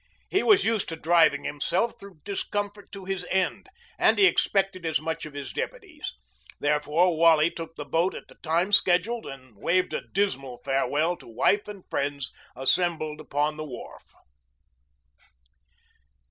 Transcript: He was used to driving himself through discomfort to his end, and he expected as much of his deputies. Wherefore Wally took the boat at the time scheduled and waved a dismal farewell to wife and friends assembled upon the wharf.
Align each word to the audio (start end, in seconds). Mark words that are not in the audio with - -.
He 0.31 0.41
was 0.41 0.65
used 0.65 0.89
to 0.89 0.95
driving 0.95 1.43
himself 1.43 1.93
through 1.99 2.21
discomfort 2.23 2.91
to 2.91 3.05
his 3.05 3.23
end, 3.29 3.69
and 3.99 4.17
he 4.17 4.25
expected 4.25 4.83
as 4.83 4.99
much 4.99 5.27
of 5.27 5.35
his 5.35 5.53
deputies. 5.53 6.15
Wherefore 6.59 7.15
Wally 7.15 7.51
took 7.51 7.75
the 7.75 7.85
boat 7.85 8.15
at 8.15 8.27
the 8.27 8.33
time 8.41 8.71
scheduled 8.71 9.27
and 9.27 9.55
waved 9.55 9.93
a 9.93 10.01
dismal 10.01 10.59
farewell 10.65 11.17
to 11.17 11.27
wife 11.27 11.67
and 11.67 11.83
friends 11.87 12.31
assembled 12.55 13.21
upon 13.21 13.57
the 13.57 13.63
wharf. 13.65 14.15